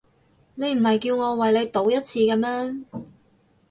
[0.55, 2.83] 你唔係叫我為你賭一次嘅咩？